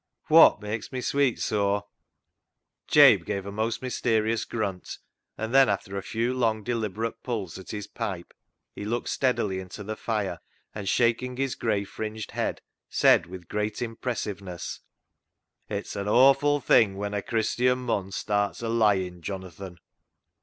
[0.29, 1.83] Whot mak's me sweeat soa?"
[2.87, 4.97] Jabe gave a most mysterious grunt,
[5.37, 8.33] and then after a few long, deliberate pulls at his pipe
[8.73, 10.39] he looked steadily into the fire,
[10.73, 14.79] and 172 CLOG SHOP CHRONICLES shaking his grey fringed head, said with great impressiveness
[15.69, 19.77] —"It's an awful thing when a Christian mon starts o' lyin', Jonathan."